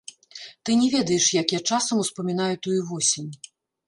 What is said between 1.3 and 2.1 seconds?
як я часам